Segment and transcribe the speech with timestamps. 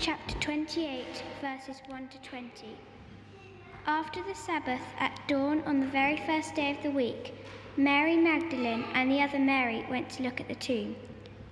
[0.00, 1.04] chapter 28,
[1.42, 2.50] verses 1 to 20.
[3.86, 7.34] After the Sabbath, at dawn on the very first day of the week,
[7.76, 10.96] Mary Magdalene and the other Mary went to look at the tomb.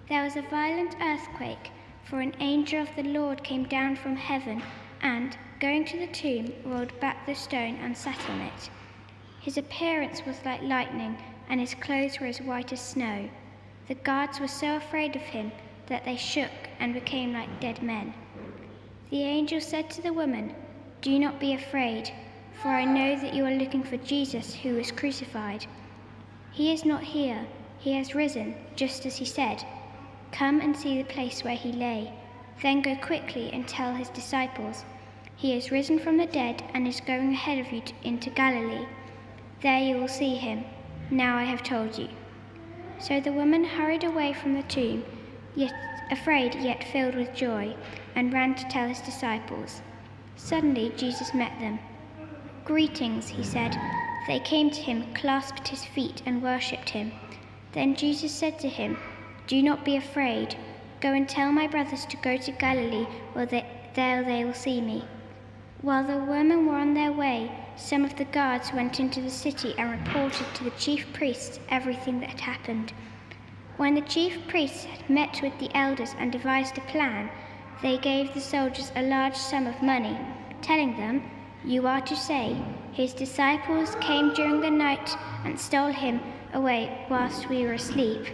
[0.08, 1.72] There was a violent earthquake,
[2.04, 4.62] for an angel of the Lord came down from heaven
[5.02, 8.70] and, going to the tomb, rolled back the stone and sat on it.
[9.42, 11.18] His appearance was like lightning,
[11.50, 13.28] and his clothes were as white as snow.
[13.88, 15.52] The guards were so afraid of him
[15.88, 18.14] that they shook and became like dead men.
[19.10, 20.54] The angel said to the woman,
[21.00, 22.10] Do not be afraid,
[22.60, 25.64] for I know that you are looking for Jesus who was crucified.
[26.52, 27.46] He is not here,
[27.78, 29.64] he has risen, just as he said.
[30.30, 32.12] Come and see the place where he lay.
[32.60, 34.84] Then go quickly and tell his disciples,
[35.36, 38.86] He is risen from the dead and is going ahead of you to, into Galilee.
[39.62, 40.64] There you will see him.
[41.10, 42.08] Now I have told you.
[42.98, 45.04] So the woman hurried away from the tomb,
[45.54, 45.72] yet
[46.10, 47.74] afraid yet filled with joy,
[48.18, 49.80] and ran to tell his disciples.
[50.34, 51.78] Suddenly Jesus met them.
[52.64, 53.78] Greetings, he said.
[54.26, 57.12] They came to him, clasped his feet, and worshipped him.
[57.70, 58.98] Then Jesus said to him,
[59.46, 60.56] Do not be afraid.
[61.00, 64.80] Go and tell my brothers to go to Galilee, where they, there they will see
[64.80, 65.04] me.
[65.80, 69.76] While the women were on their way, some of the guards went into the city
[69.78, 72.92] and reported to the chief priests everything that had happened.
[73.76, 77.30] When the chief priests had met with the elders and devised a plan,
[77.82, 80.18] they gave the soldiers a large sum of money,
[80.62, 81.22] telling them,
[81.64, 82.56] You are to say,
[82.92, 86.20] His disciples came during the night and stole him
[86.52, 88.26] away whilst we were asleep.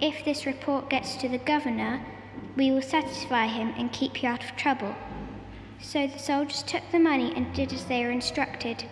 [0.00, 2.04] If this report gets to the governor,
[2.56, 4.94] we will satisfy him and keep you out of trouble.
[5.80, 8.84] So the soldiers took the money and did as they were instructed.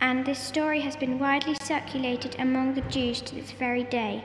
[0.00, 4.24] And this story has been widely circulated among the Jews to this very day.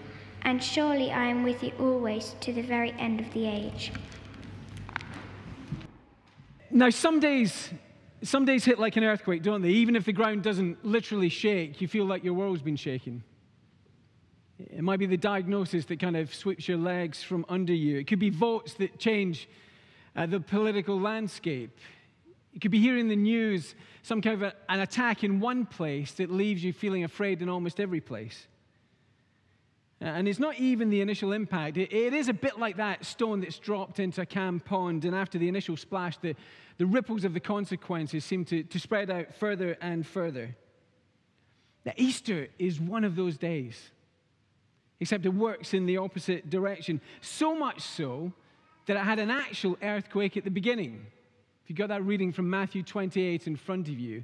[0.43, 3.91] And surely I am with you always to the very end of the age.
[6.69, 7.69] Now, some days,
[8.23, 9.69] some days hit like an earthquake, don't they?
[9.69, 13.23] Even if the ground doesn't literally shake, you feel like your world's been shaking.
[14.57, 17.97] It might be the diagnosis that kind of sweeps your legs from under you.
[17.97, 19.49] It could be votes that change
[20.15, 21.77] uh, the political landscape.
[22.53, 26.13] You could be hearing the news, some kind of a, an attack in one place
[26.13, 28.47] that leaves you feeling afraid in almost every place.
[30.01, 31.77] Uh, and it's not even the initial impact.
[31.77, 35.15] It, it is a bit like that stone that's dropped into a Cam pond, and
[35.15, 36.35] after the initial splash, the,
[36.77, 40.55] the ripples of the consequences seem to, to spread out further and further.
[41.85, 43.91] Now, Easter is one of those days
[45.01, 47.01] except it works in the opposite direction.
[47.19, 48.31] So much so
[48.85, 51.05] that it had an actual earthquake at the beginning.
[51.63, 54.23] If you got that reading from Matthew 28 in front of you,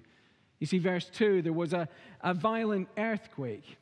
[0.60, 1.90] you see verse 2 there was a,
[2.22, 3.78] a violent earthquake.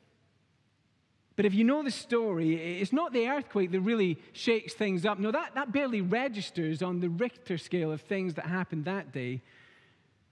[1.36, 5.18] But if you know the story, it's not the earthquake that really shakes things up.
[5.18, 9.42] No, that, that barely registers on the Richter scale of things that happened that day.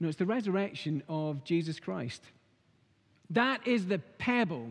[0.00, 2.22] No, it's the resurrection of Jesus Christ.
[3.30, 4.70] That is the pebble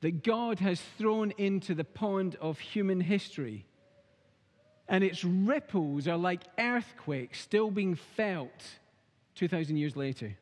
[0.00, 3.66] that God has thrown into the pond of human history.
[4.88, 8.78] And its ripples are like earthquakes still being felt
[9.36, 10.36] 2,000 years later.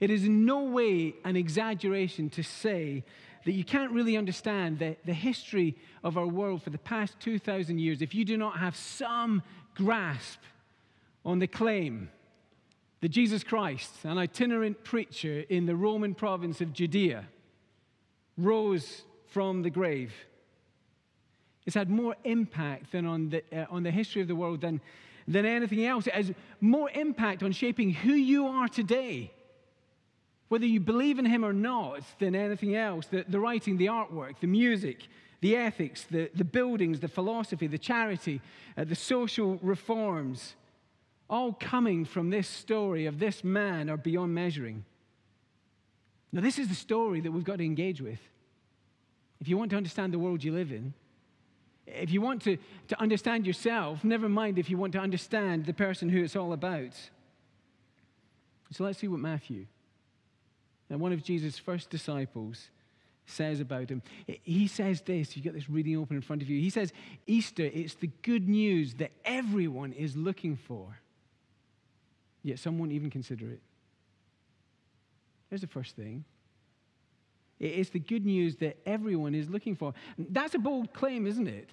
[0.00, 3.04] It is in no way an exaggeration to say
[3.44, 7.78] that you can't really understand the, the history of our world for the past 2,000
[7.78, 9.42] years if you do not have some
[9.74, 10.40] grasp
[11.24, 12.10] on the claim
[13.04, 17.26] that Jesus Christ, an itinerant preacher in the Roman province of Judea,
[18.38, 20.14] rose from the grave.
[21.66, 24.80] It's had more impact than on the, uh, on the history of the world than,
[25.28, 26.06] than anything else.
[26.06, 26.32] It has
[26.62, 29.33] more impact on shaping who you are today,
[30.48, 33.06] whether you believe in him or not, than anything else.
[33.06, 35.08] The, the writing, the artwork, the music,
[35.40, 38.40] the ethics, the, the buildings, the philosophy, the charity,
[38.76, 40.54] uh, the social reforms,
[41.28, 44.84] all coming from this story of this man are beyond measuring.
[46.32, 48.20] Now, this is the story that we've got to engage with.
[49.40, 50.94] If you want to understand the world you live in,
[51.86, 52.56] if you want to,
[52.88, 56.52] to understand yourself, never mind if you want to understand the person who it's all
[56.52, 56.94] about.
[58.70, 59.66] So let's see what Matthew,
[60.90, 62.70] now one of Jesus' first disciples,
[63.26, 64.02] says about him.
[64.42, 66.60] He says this, you've got this reading open in front of you.
[66.60, 66.92] He says,
[67.26, 70.98] Easter, it's the good news that everyone is looking for,
[72.42, 73.60] yet some won't even consider it.
[75.48, 76.24] There's the first thing.
[77.60, 79.94] It's the good news that everyone is looking for.
[80.18, 81.70] That's a bold claim, isn't it?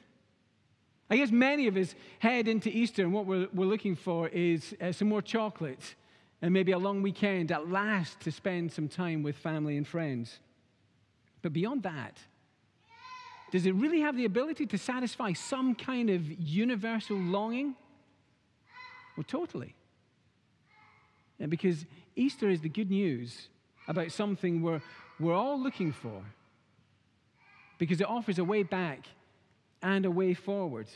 [1.10, 4.74] I guess many of us head into Easter and what we're, we're looking for is
[4.80, 5.96] uh, some more chocolate
[6.42, 10.40] and maybe a long weekend at last to spend some time with family and friends.
[11.42, 12.18] But beyond that,
[13.52, 17.76] does it really have the ability to satisfy some kind of universal longing?
[19.18, 19.76] Well, totally.
[21.40, 21.86] And because
[22.16, 23.50] Easter is the good news
[23.88, 24.82] about something we're,
[25.20, 26.24] we're all looking for,
[27.78, 29.00] because it offers a way back
[29.82, 30.88] and a way forward.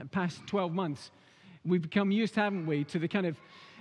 [0.00, 1.10] Uh, past 12 months,
[1.64, 3.36] we've become used, haven't we, to the kind of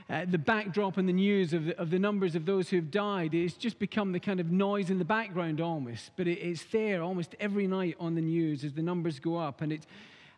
[0.08, 3.34] uh, the backdrop and the news of the, of the numbers of those who've died.
[3.34, 7.02] It's just become the kind of noise in the background almost, but it, it's there
[7.02, 9.62] almost every night on the news as the numbers go up.
[9.62, 9.88] And it's,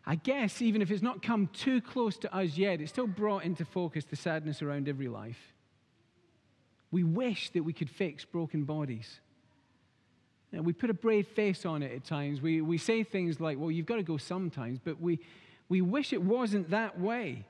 [0.06, 3.44] I guess, even if it's not come too close to us yet, it's still brought
[3.44, 5.52] into focus the sadness around every life.
[6.90, 9.20] We wish that we could fix broken bodies.
[10.50, 12.40] And we put a brave face on it at times.
[12.40, 15.18] We, we say things like, well, you've got to go sometimes, but we,
[15.68, 17.44] we wish it wasn't that way.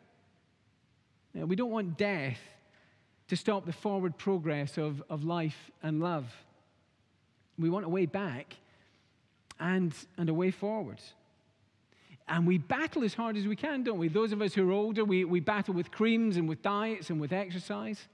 [1.35, 2.39] We don't want death
[3.29, 6.27] to stop the forward progress of, of life and love.
[7.59, 8.57] We want a way back
[9.61, 11.01] and, and a way forward.
[12.29, 14.09] And we battle as hard as we can, don't we?
[14.09, 17.21] Those of us who are older, we, we battle with creams and with diets and
[17.21, 18.07] with exercise.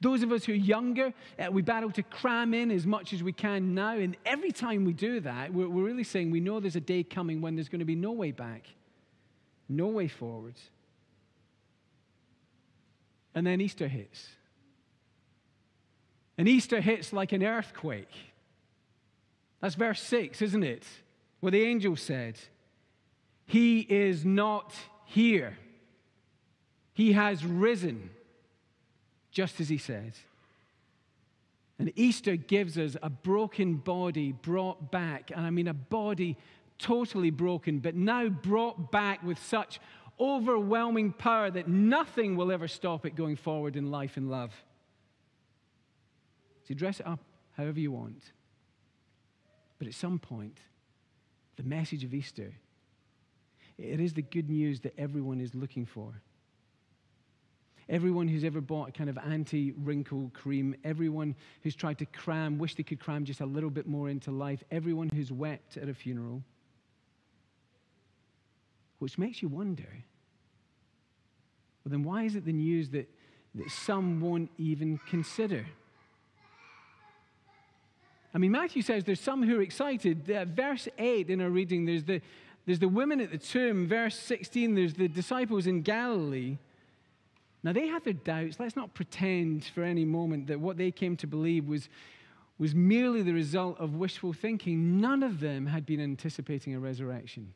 [0.00, 3.22] Those of us who are younger, uh, we battle to cram in as much as
[3.22, 3.96] we can now.
[3.96, 7.02] And every time we do that, we're, we're really saying we know there's a day
[7.02, 8.66] coming when there's going to be no way back,
[9.68, 10.54] no way forward.
[13.34, 14.28] And then Easter hits.
[16.38, 18.12] And Easter hits like an earthquake.
[19.60, 20.84] That's verse 6, isn't it?
[21.40, 22.38] Where the angel said,
[23.46, 24.74] He is not
[25.06, 25.58] here.
[26.92, 28.10] He has risen,
[29.30, 30.12] just as he said.
[31.78, 35.32] And Easter gives us a broken body brought back.
[35.34, 36.36] And I mean a body
[36.78, 39.80] totally broken, but now brought back with such
[40.18, 44.52] overwhelming power that nothing will ever stop it going forward in life and love.
[46.68, 47.20] So dress it up
[47.56, 48.22] however you want.
[49.78, 50.58] But at some point,
[51.56, 52.52] the message of Easter,
[53.78, 56.22] it is the good news that everyone is looking for.
[57.88, 62.58] Everyone who's ever bought a kind of anti wrinkle cream, everyone who's tried to cram,
[62.58, 65.88] wish they could cram just a little bit more into life, everyone who's wept at
[65.88, 66.42] a funeral,
[69.04, 69.86] which makes you wonder
[71.84, 73.06] well, then why is it the news that,
[73.54, 75.66] that some won't even consider?
[78.34, 80.30] I mean, Matthew says there's some who are excited.
[80.30, 82.22] Uh, verse 8 in our reading, there's the,
[82.64, 83.86] there's the women at the tomb.
[83.86, 86.56] Verse 16, there's the disciples in Galilee.
[87.62, 88.58] Now, they had their doubts.
[88.58, 91.90] Let's not pretend for any moment that what they came to believe was,
[92.58, 95.02] was merely the result of wishful thinking.
[95.02, 97.52] None of them had been anticipating a resurrection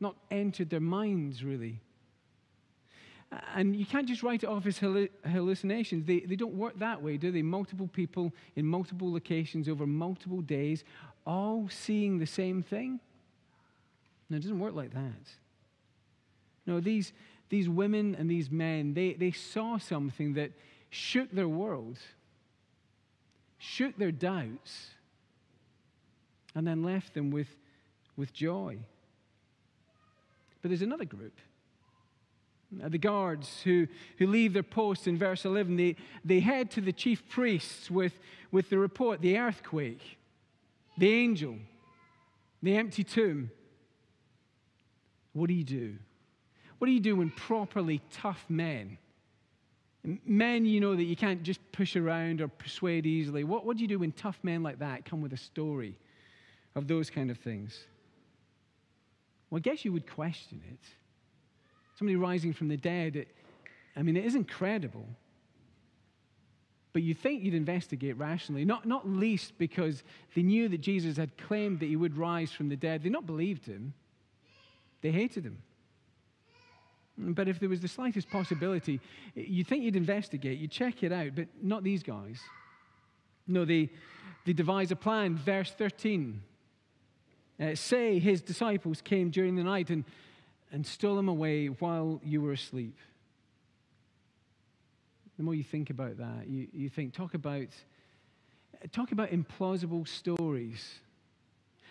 [0.00, 1.80] not entered their minds, really.
[3.54, 6.04] And you can't just write it off as hallucinations.
[6.04, 7.42] They, they don't work that way, do they?
[7.42, 10.84] Multiple people in multiple locations over multiple days,
[11.26, 13.00] all seeing the same thing.
[14.30, 15.28] No, it doesn't work like that.
[16.66, 17.12] No, these,
[17.48, 20.52] these women and these men, they, they saw something that
[20.90, 21.98] shook their world,
[23.58, 24.90] shook their doubts,
[26.54, 27.48] and then left them with,
[28.16, 28.78] with joy.
[30.64, 31.38] But there's another group.
[32.82, 35.94] Uh, the guards who, who leave their posts in verse 11, they,
[36.24, 38.18] they head to the chief priests with,
[38.50, 40.16] with the report the earthquake,
[40.96, 41.56] the angel,
[42.62, 43.50] the empty tomb.
[45.34, 45.96] What do you do?
[46.78, 48.96] What do you do when properly tough men,
[50.24, 53.82] men you know that you can't just push around or persuade easily, what, what do
[53.82, 55.98] you do when tough men like that come with a story
[56.74, 57.84] of those kind of things?
[59.54, 60.80] Well, I guess you would question it.
[61.96, 63.28] Somebody rising from the dead, it,
[63.94, 65.06] I mean, it is incredible.
[66.92, 70.02] But you think you'd investigate rationally, not, not least because
[70.34, 73.04] they knew that Jesus had claimed that he would rise from the dead.
[73.04, 73.94] They not believed him,
[75.02, 75.62] they hated him.
[77.16, 79.00] But if there was the slightest possibility,
[79.36, 82.40] you'd think you'd investigate, you'd check it out, but not these guys.
[83.46, 83.88] No, they,
[84.46, 85.36] they devise a plan.
[85.36, 86.42] Verse 13
[87.60, 90.04] uh, say his disciples came during the night and,
[90.72, 92.96] and stole him away while you were asleep.
[95.36, 97.68] The more you think about that, you, you think, talk about
[98.92, 101.00] talk about implausible stories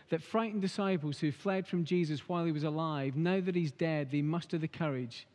[0.10, 4.12] that frightened disciples who fled from Jesus while he was alive, now that he's dead,
[4.12, 5.26] they muster the courage.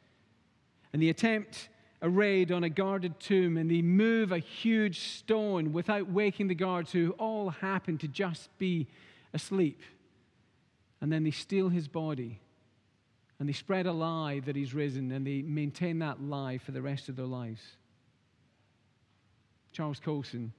[0.93, 1.69] And they attempt
[2.01, 6.55] a raid on a guarded tomb and they move a huge stone without waking the
[6.55, 8.87] guards who all happen to just be
[9.35, 9.81] asleep.
[11.01, 12.41] And then they steal his body
[13.39, 16.83] and they spread a lie that he's risen and they maintain that lie for the
[16.83, 17.63] rest of their lives.
[19.73, 20.53] Charles Colson,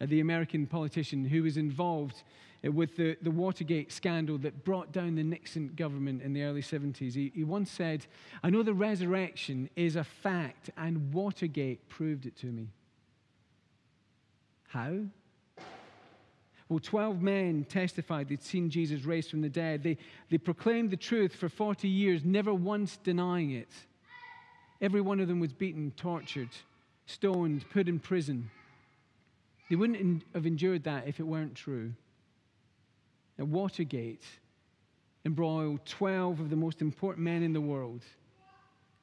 [0.00, 2.22] uh, the American politician who was involved
[2.66, 6.62] uh, with the, the Watergate scandal that brought down the Nixon government in the early
[6.62, 7.14] 70s.
[7.14, 8.06] He, he once said,
[8.42, 12.68] I know the resurrection is a fact, and Watergate proved it to me.
[14.68, 15.00] How?
[16.68, 19.82] Well, 12 men testified they'd seen Jesus raised from the dead.
[19.82, 19.96] They,
[20.30, 23.70] they proclaimed the truth for 40 years, never once denying it.
[24.80, 26.50] Every one of them was beaten, tortured,
[27.06, 28.50] stoned, put in prison.
[29.70, 31.92] They wouldn't have endured that if it weren't true.
[33.38, 34.24] At Watergate
[35.24, 38.02] embroiled 12 of the most important men in the world,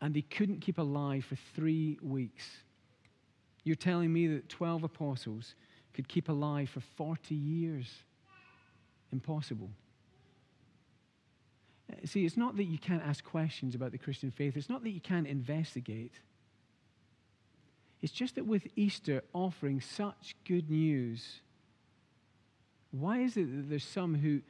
[0.02, 2.46] and they couldn't keep alive for three weeks.
[3.64, 5.56] You're telling me that 12 apostles
[5.96, 7.88] could keep alive for 40 years.
[9.12, 9.70] Impossible.
[11.90, 14.84] Uh, see, it's not that you can't ask questions about the Christian faith, it's not
[14.84, 16.14] that you can't investigate.
[18.02, 21.42] It's just that with Easter offering such good news,
[22.92, 24.42] why is it that there's some who,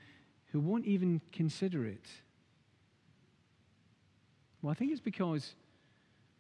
[0.52, 2.06] who won't even consider it?
[4.62, 5.54] Well, I think it's because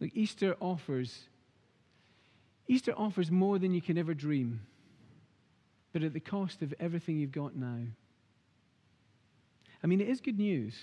[0.01, 1.21] like Easter offers
[2.67, 4.61] Easter offers more than you can ever dream
[5.95, 7.79] but at the cost of everything you've got now.
[9.81, 10.75] I mean, it is good news.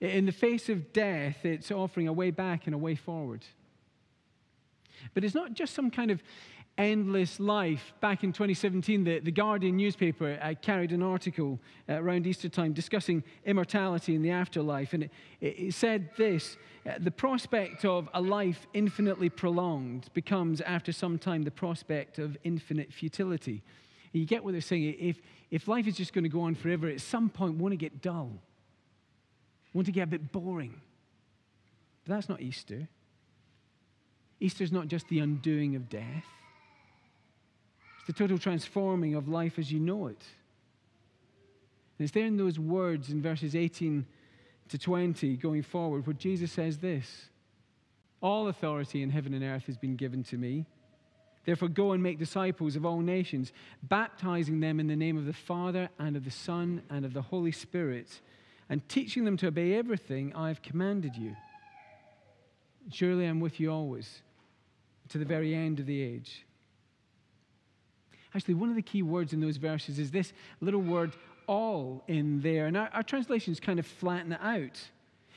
[0.00, 3.44] In the face of death, it's offering a way back and a way forward.
[5.14, 6.20] But it's not just some kind of
[6.78, 7.94] endless life.
[8.00, 12.72] Back in 2017, the, the Guardian newspaper uh, carried an article uh, around Easter time
[12.72, 14.92] discussing immortality in the afterlife.
[14.92, 16.56] And it, it said this
[16.86, 22.36] uh, The prospect of a life infinitely prolonged becomes, after some time, the prospect of
[22.44, 23.62] infinite futility.
[24.12, 24.96] You get what they're saying.
[24.98, 27.78] If, if life is just going to go on forever, at some point, won't it
[27.78, 28.32] get dull?
[29.72, 30.80] Won't it get a bit boring?
[32.04, 32.88] But that's not Easter.
[34.40, 36.35] Easter is not just the undoing of death
[38.06, 40.22] the total transforming of life as you know it.
[41.98, 44.06] And it's there in those words in verses 18
[44.68, 47.28] to 20 going forward where Jesus says this
[48.20, 50.66] All authority in heaven and earth has been given to me.
[51.44, 53.52] Therefore, go and make disciples of all nations,
[53.84, 57.22] baptizing them in the name of the Father and of the Son and of the
[57.22, 58.20] Holy Spirit,
[58.68, 61.36] and teaching them to obey everything I have commanded you.
[62.90, 64.22] Surely I'm with you always,
[65.08, 66.44] to the very end of the age.
[68.36, 71.16] Actually, one of the key words in those verses is this little word
[71.46, 72.66] all in there.
[72.66, 74.78] And our, our translations kind of flatten it out.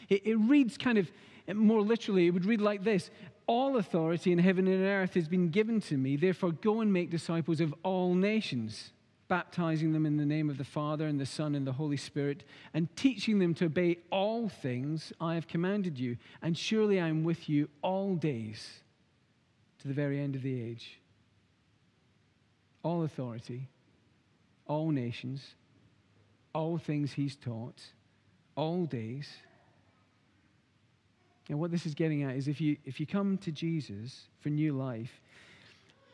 [0.09, 1.09] It, it reads kind of
[1.55, 3.09] more literally, it would read like this
[3.47, 6.17] All authority in heaven and earth has been given to me.
[6.17, 8.91] Therefore, go and make disciples of all nations,
[9.29, 12.43] baptizing them in the name of the Father and the Son and the Holy Spirit,
[12.73, 16.17] and teaching them to obey all things I have commanded you.
[16.41, 18.81] And surely I am with you all days
[19.79, 20.98] to the very end of the age
[22.83, 23.67] all authority,
[24.67, 25.55] all nations,
[26.53, 27.81] all things he's taught,
[28.55, 29.29] all days.
[31.49, 34.49] And what this is getting at is if you, if you come to Jesus for
[34.49, 35.21] new life,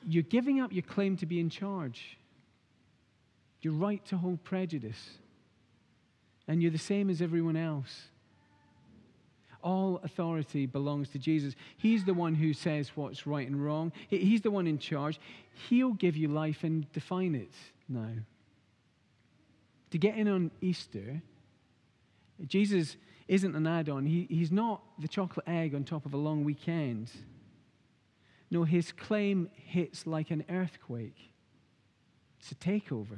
[0.08, 2.18] you're giving up your claim to be in charge,
[3.62, 5.18] your right to hold prejudice,
[6.48, 8.08] and you're the same as everyone else.
[9.66, 11.56] All authority belongs to Jesus.
[11.76, 13.92] He's the one who says what's right and wrong.
[14.10, 15.20] He's the one in charge.
[15.68, 17.52] He'll give you life and define it
[17.90, 18.12] now.
[19.90, 21.20] To get in on Easter,
[22.46, 22.96] Jesus
[23.28, 24.06] isn't an add on.
[24.06, 27.10] He, he's not the chocolate egg on top of a long weekend.
[28.52, 31.34] No, his claim hits like an earthquake.
[32.40, 33.18] It's a takeover.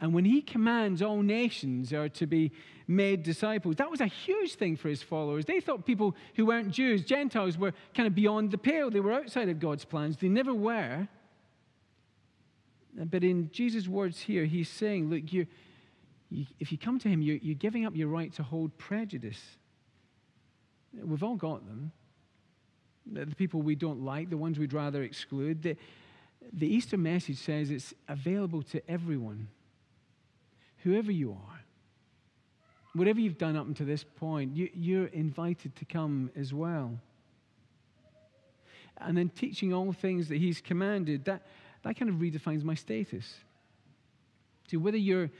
[0.00, 2.52] And when he commands all nations are to be
[2.86, 5.46] made disciples, that was a huge thing for his followers.
[5.46, 8.90] They thought people who weren't Jews, Gentiles, were kind of beyond the pale.
[8.90, 10.18] They were outside of God's plans.
[10.18, 11.08] They never were.
[12.94, 15.46] But in Jesus' words here, he's saying, look, you,
[16.30, 19.40] you, if you come to him, you're, you're giving up your right to hold prejudice.
[20.92, 21.92] We've all got them.
[23.10, 25.62] The people we don't like, the ones we'd rather exclude.
[25.62, 25.76] The,
[26.52, 29.48] the Easter message says it's available to everyone
[30.82, 31.60] whoever you are,
[32.94, 36.98] whatever you've done up until this point, you, you're invited to come as well.
[38.98, 41.42] and then teaching all things that He's commanded, that,
[41.82, 43.34] that kind of redefines my status.
[44.68, 45.30] See, whether you're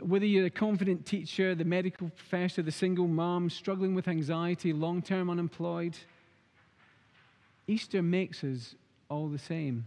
[0.00, 5.00] whether you're a confident teacher, the medical professor, the single mom struggling with anxiety, long
[5.00, 5.96] term unemployed,
[7.66, 8.74] Easter makes us
[9.08, 9.86] all the same.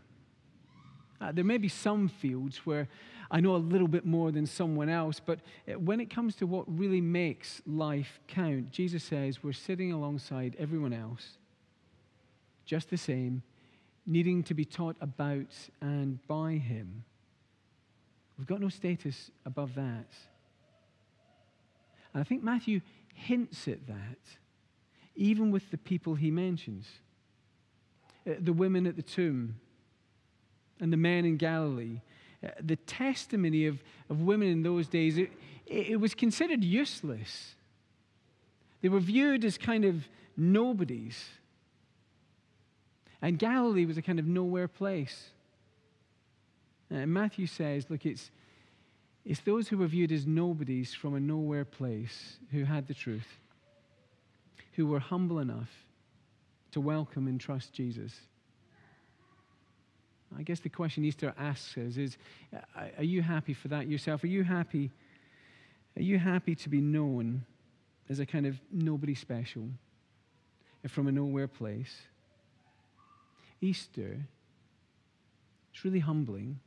[1.20, 2.88] Uh, there may be some fields where
[3.34, 5.40] I know a little bit more than someone else, but
[5.78, 10.92] when it comes to what really makes life count, Jesus says we're sitting alongside everyone
[10.92, 11.38] else,
[12.66, 13.42] just the same,
[14.06, 17.06] needing to be taught about and by Him.
[18.38, 20.08] We've got no status above that.
[22.14, 22.82] And I think Matthew
[23.14, 24.20] hints at that,
[25.16, 26.88] even with the people he mentions
[28.28, 29.56] uh, the women at the tomb
[30.80, 32.02] and the men in Galilee.
[32.44, 35.32] Uh, the testimony of, of women in those days, it,
[35.68, 37.56] it was considered useless.
[38.82, 41.24] They were viewed as kind of nobodies.
[43.22, 45.30] And Galilee was a kind of nowhere place.
[46.90, 48.32] And Matthew says, look, it's,
[49.24, 53.38] it's those who were viewed as nobodies from a nowhere place who had the truth,
[54.74, 55.70] who were humble enough
[56.72, 58.14] to welcome and trust Jesus.
[60.38, 62.18] I guess the question Easter asks us is
[62.98, 64.24] Are you happy for that yourself?
[64.24, 64.92] Are you happy?
[65.98, 67.46] Are you happy to be known
[68.10, 69.70] as a kind of nobody special
[70.88, 72.02] from a nowhere place?
[73.62, 74.26] Easter,
[75.74, 76.60] it's really humbling.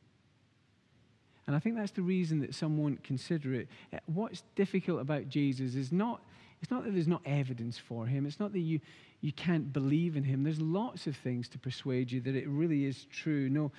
[1.46, 3.68] And I think that's the reason that some won't consider it.
[3.92, 6.22] Uh, what's difficult about Jesus is not,
[6.62, 8.24] it's not that there's not evidence for him.
[8.24, 8.80] It's not that you,
[9.24, 10.42] you can't believe in him.
[10.44, 13.48] There's lots of things to persuade you that it really is true.
[13.48, 13.72] No,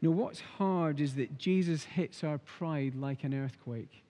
[0.00, 4.04] no, what's hard is that Jesus hits our pride like an earthquake.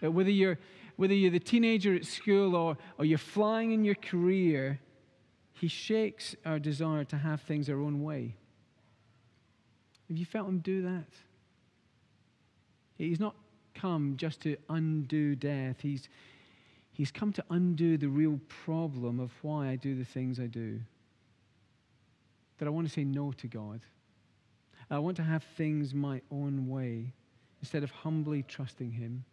[0.00, 0.60] Uh, whether, you're,
[0.94, 4.78] whether you're the teenager at school or, or you're flying in your career,
[5.54, 8.36] he shakes our desire to have things our own way.
[10.06, 11.08] Have you felt him do that?
[12.96, 13.34] He's not
[13.74, 15.80] come just to undo death.
[15.80, 16.08] He's,
[16.92, 20.80] he's come to undo the real problem of why I do the things I do.
[22.58, 23.80] That I want to say no to God.
[24.90, 27.14] I want to have things my own way
[27.60, 29.24] instead of humbly trusting Him.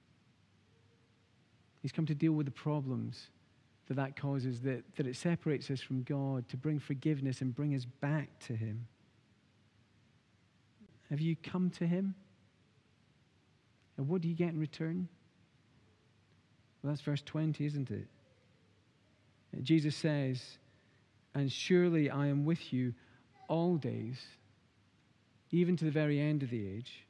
[1.81, 3.27] He's come to deal with the problems
[3.87, 7.75] that that causes, that, that it separates us from God, to bring forgiveness and bring
[7.75, 8.87] us back to Him.
[11.09, 12.15] Have you come to Him?
[13.97, 15.09] And what do you get in return?
[16.81, 18.07] Well, that's verse 20, isn't it?
[19.63, 20.41] Jesus says,
[21.33, 22.93] And surely I am with you
[23.47, 24.19] all days,
[25.51, 27.05] even to the very end of the age.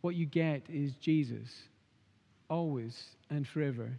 [0.00, 1.50] What you get is Jesus,
[2.48, 3.92] always and forever.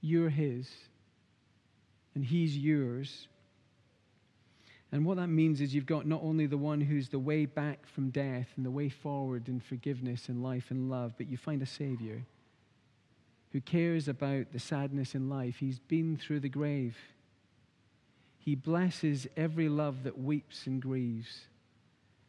[0.00, 0.68] You're His,
[2.14, 3.28] and He's yours.
[4.92, 7.86] And what that means is you've got not only the one who's the way back
[7.86, 11.62] from death and the way forward in forgiveness and life and love, but you find
[11.62, 12.22] a Savior
[13.52, 15.56] who cares about the sadness in life.
[15.58, 16.96] He's been through the grave.
[18.38, 21.42] He blesses every love that weeps and grieves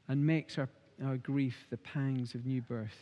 [0.08, 0.70] and makes our,
[1.04, 2.98] our grief the pangs of new birth.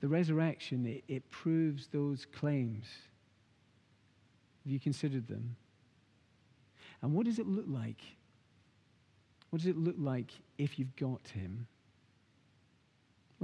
[0.00, 2.86] The resurrection, it, it proves those claims.
[4.64, 5.56] Have you considered them?
[7.02, 8.00] And what does it look like?
[9.50, 11.66] What does it look like if you've got him?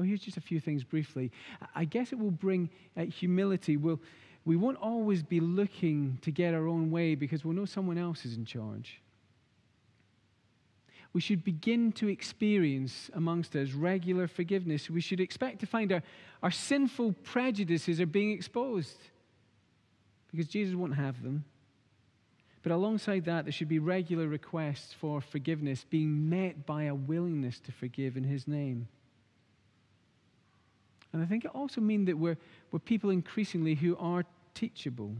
[0.00, 1.30] Well, here's just a few things briefly.
[1.74, 3.76] I guess it will bring uh, humility.
[3.76, 4.00] We'll,
[4.46, 8.24] we won't always be looking to get our own way because we'll know someone else
[8.24, 9.02] is in charge.
[11.12, 14.88] We should begin to experience amongst us regular forgiveness.
[14.88, 16.02] We should expect to find our,
[16.42, 18.96] our sinful prejudices are being exposed
[20.30, 21.44] because Jesus won't have them.
[22.62, 27.60] But alongside that, there should be regular requests for forgiveness being met by a willingness
[27.60, 28.88] to forgive in His name.
[31.12, 32.38] And I think it also means that we're,
[32.70, 35.14] we're people increasingly who are teachable.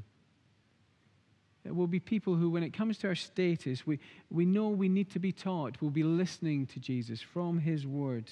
[1.65, 3.99] It will be people who, when it comes to our status, we,
[4.31, 5.77] we know we need to be taught.
[5.81, 8.31] We'll be listening to Jesus from His Word.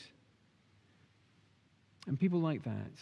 [2.07, 2.93] And people like that,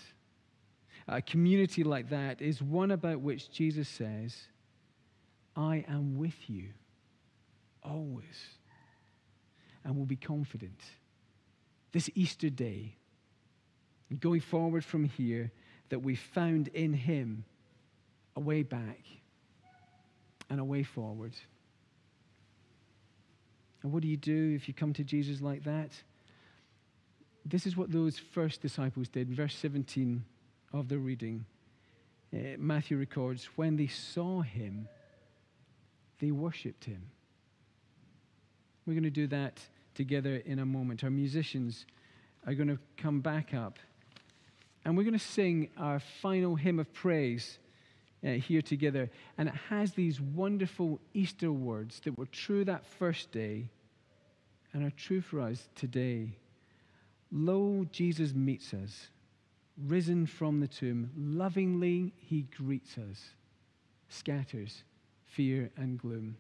[1.07, 4.37] a community like that, is one about which Jesus says,
[5.55, 6.71] I am with you
[7.85, 8.57] always
[9.85, 10.81] and will be confident.
[11.92, 12.97] This Easter day,
[14.21, 15.51] going forward from here,
[15.88, 17.45] that we found in Him
[18.35, 19.01] a way back
[20.51, 21.35] and a way forward.
[23.83, 25.90] And what do you do if you come to Jesus like that?
[27.45, 29.31] This is what those first disciples did.
[29.31, 30.25] Verse 17
[30.73, 31.45] of the reading.
[32.35, 34.88] Uh, Matthew records, when they saw him,
[36.21, 37.03] they worshiped him.
[38.85, 39.61] We're going to do that
[39.95, 41.05] together in a moment.
[41.05, 41.87] Our musicians
[42.47, 43.79] are going to come back up
[44.87, 47.59] and we're going to sing our final hymn of praise
[48.25, 49.11] uh, here together.
[49.37, 53.68] And it has these wonderful Easter words that were true that first day
[54.72, 56.37] and are true for us today.
[57.33, 59.09] Lo, Jesus meets us,
[59.88, 61.11] risen from the tomb.
[61.16, 63.31] Lovingly, he greets us,
[64.09, 64.85] scatters
[65.25, 66.37] fear and gloom.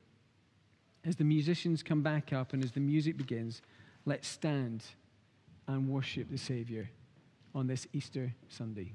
[1.04, 3.60] As the musicians come back up and as the music begins,
[4.04, 4.84] let's stand
[5.66, 6.88] and worship the Savior
[7.56, 8.92] on this Easter Sunday.